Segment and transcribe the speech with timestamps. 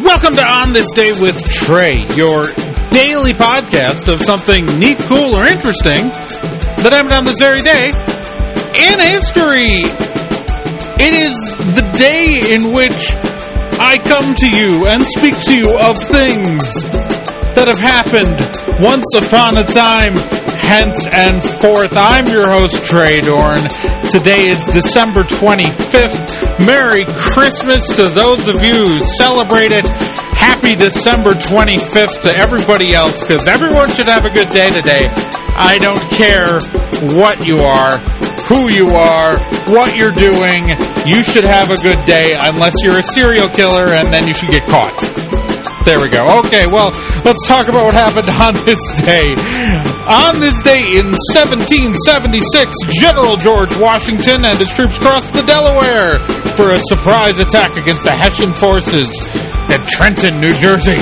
[0.00, 2.44] Welcome to On This Day with Trae, your
[2.90, 6.06] daily podcast of something neat, cool, or interesting
[6.86, 9.82] that happened on this very day in history.
[11.02, 11.34] It is
[11.74, 13.10] the day in which
[13.82, 16.62] I come to you and speak to you of things
[17.58, 18.38] that have happened
[18.78, 20.14] once upon a time,
[20.68, 21.96] hence and forth.
[21.96, 23.64] I'm your host, Trae Dorn.
[24.12, 26.66] Today is December 25th.
[26.66, 29.88] Merry Christmas to those of you who celebrate it.
[30.36, 35.08] Happy December 25th to everybody else, because everyone should have a good day today.
[35.56, 36.60] I don't care
[37.16, 37.96] what you are,
[38.44, 39.38] who you are,
[39.72, 40.68] what you're doing.
[41.08, 44.50] You should have a good day, unless you're a serial killer, and then you should
[44.50, 45.37] get caught.
[45.88, 46.20] There we go.
[46.44, 46.92] Okay, well,
[47.24, 48.76] let's talk about what happened on this
[49.08, 49.32] day.
[50.04, 56.20] On this day in 1776, General George Washington and his troops crossed the Delaware
[56.60, 59.08] for a surprise attack against the Hessian forces
[59.72, 61.00] at Trenton, New Jersey.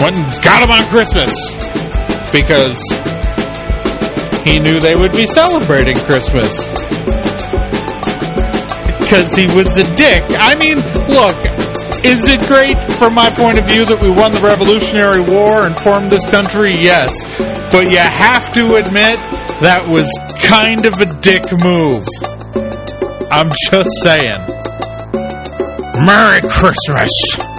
[0.00, 1.36] Went and got them on Christmas
[2.32, 2.80] because
[4.48, 6.48] he knew they would be celebrating Christmas.
[9.04, 10.24] Because he was the dick.
[10.40, 10.80] I mean,
[11.12, 11.36] look,
[12.04, 15.78] is it great from my point of view that we won the Revolutionary War and
[15.78, 16.74] formed this country?
[16.74, 17.10] Yes.
[17.70, 19.18] But you have to admit
[19.60, 20.10] that was
[20.42, 22.04] kind of a dick move.
[23.30, 24.40] I'm just saying.
[26.04, 27.51] Merry Christmas.